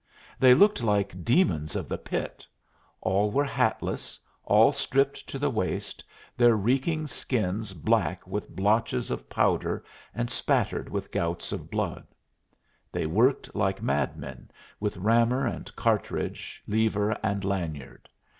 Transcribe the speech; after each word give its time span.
they 0.39 0.55
looked 0.55 0.81
like 0.81 1.23
demons 1.23 1.75
of 1.75 1.87
the 1.87 1.95
pit! 1.99 2.43
All 3.01 3.29
were 3.29 3.45
hatless, 3.45 4.17
all 4.43 4.71
stripped 4.71 5.29
to 5.29 5.37
the 5.37 5.51
waist, 5.51 6.03
their 6.35 6.55
reeking 6.55 7.05
skins 7.05 7.73
black 7.75 8.25
with 8.25 8.49
blotches 8.49 9.11
of 9.11 9.29
powder 9.29 9.85
and 10.15 10.27
spattered 10.31 10.89
with 10.89 11.11
gouts 11.11 11.51
of 11.51 11.69
blood. 11.69 12.07
They 12.91 13.05
worked 13.05 13.55
like 13.55 13.83
madmen, 13.83 14.49
with 14.79 14.97
rammer 14.97 15.45
and 15.45 15.69
cartridge, 15.75 16.63
lever 16.67 17.11
and 17.23 17.45
lanyard. 17.45 18.09